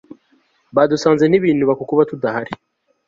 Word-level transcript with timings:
abadusanze 0.71 1.23
ntibinuba 1.27 1.73
kukuba 1.79 2.07
tudahari 2.09 2.51